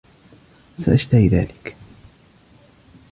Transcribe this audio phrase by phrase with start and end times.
[0.79, 1.75] سأشتري ذلك.